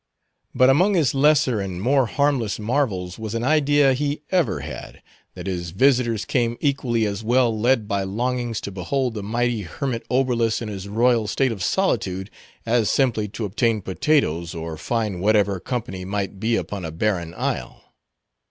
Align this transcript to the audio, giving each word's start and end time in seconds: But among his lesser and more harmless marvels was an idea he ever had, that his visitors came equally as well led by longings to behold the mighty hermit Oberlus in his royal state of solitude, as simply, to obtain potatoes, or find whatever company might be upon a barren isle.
But 0.55 0.71
among 0.71 0.95
his 0.95 1.13
lesser 1.13 1.59
and 1.61 1.79
more 1.79 2.07
harmless 2.07 2.57
marvels 2.57 3.19
was 3.19 3.35
an 3.35 3.43
idea 3.43 3.93
he 3.93 4.23
ever 4.31 4.61
had, 4.61 4.99
that 5.35 5.45
his 5.45 5.69
visitors 5.69 6.25
came 6.25 6.57
equally 6.59 7.05
as 7.05 7.23
well 7.23 7.55
led 7.55 7.87
by 7.87 8.01
longings 8.01 8.59
to 8.61 8.71
behold 8.71 9.13
the 9.13 9.21
mighty 9.21 9.61
hermit 9.61 10.03
Oberlus 10.09 10.59
in 10.59 10.69
his 10.69 10.87
royal 10.87 11.27
state 11.27 11.51
of 11.51 11.61
solitude, 11.61 12.31
as 12.65 12.89
simply, 12.89 13.27
to 13.27 13.45
obtain 13.45 13.83
potatoes, 13.83 14.55
or 14.55 14.75
find 14.75 15.21
whatever 15.21 15.59
company 15.59 16.03
might 16.03 16.39
be 16.39 16.55
upon 16.55 16.83
a 16.83 16.89
barren 16.89 17.35
isle. 17.35 17.83